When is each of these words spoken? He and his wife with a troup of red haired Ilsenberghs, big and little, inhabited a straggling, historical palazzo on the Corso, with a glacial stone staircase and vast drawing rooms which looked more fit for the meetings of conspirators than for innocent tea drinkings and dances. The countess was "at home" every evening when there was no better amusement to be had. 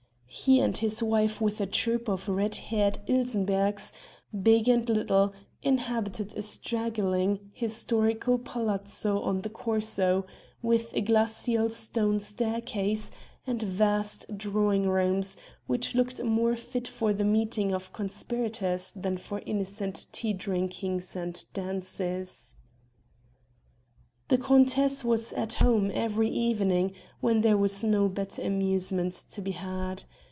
He 0.33 0.61
and 0.61 0.75
his 0.77 1.03
wife 1.03 1.41
with 1.41 1.59
a 1.59 1.65
troup 1.65 2.07
of 2.07 2.29
red 2.29 2.55
haired 2.55 2.99
Ilsenberghs, 3.05 3.91
big 4.31 4.69
and 4.69 4.87
little, 4.89 5.33
inhabited 5.61 6.33
a 6.37 6.41
straggling, 6.41 7.51
historical 7.53 8.39
palazzo 8.39 9.19
on 9.21 9.41
the 9.41 9.49
Corso, 9.49 10.25
with 10.61 10.93
a 10.93 11.01
glacial 11.01 11.69
stone 11.69 12.21
staircase 12.21 13.11
and 13.45 13.61
vast 13.61 14.37
drawing 14.37 14.87
rooms 14.87 15.35
which 15.67 15.93
looked 15.95 16.23
more 16.23 16.55
fit 16.55 16.87
for 16.87 17.11
the 17.13 17.25
meetings 17.25 17.73
of 17.73 17.91
conspirators 17.91 18.93
than 18.95 19.17
for 19.17 19.41
innocent 19.45 20.05
tea 20.13 20.31
drinkings 20.31 21.13
and 21.13 21.43
dances. 21.51 22.55
The 24.29 24.37
countess 24.37 25.03
was 25.03 25.33
"at 25.33 25.55
home" 25.55 25.91
every 25.93 26.29
evening 26.29 26.93
when 27.19 27.41
there 27.41 27.57
was 27.57 27.83
no 27.83 28.07
better 28.07 28.41
amusement 28.41 29.11
to 29.31 29.41
be 29.41 29.51
had. 29.51 30.05